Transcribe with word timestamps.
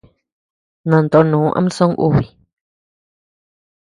Nantonù 0.89 1.39
ama 1.57 1.71
songubi. 1.77 2.25